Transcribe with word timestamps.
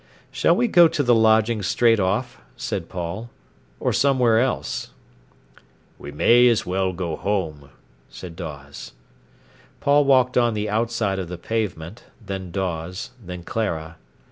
"Shall 0.31 0.55
we 0.55 0.67
go 0.67 0.87
to 0.87 1.03
the 1.03 1.13
lodging 1.13 1.61
straight 1.61 1.99
off," 1.99 2.41
said 2.57 2.89
Paul, 2.89 3.29
"or 3.79 3.93
somewhere 3.93 4.39
else?" 4.39 4.89
"We 5.99 6.11
may 6.11 6.47
as 6.47 6.65
well 6.65 6.91
go 6.91 7.15
home," 7.15 7.69
said 8.09 8.35
Dawes. 8.35 8.93
Paul 9.79 10.05
walked 10.05 10.39
on 10.39 10.55
the 10.55 10.71
outside 10.71 11.19
of 11.19 11.27
the 11.27 11.37
pavement, 11.37 12.05
then 12.19 12.49
Dawes, 12.49 13.11
then 13.23 13.43
Clara. 13.43 13.97